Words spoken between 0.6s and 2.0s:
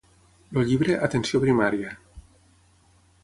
llibre Atenció Primària.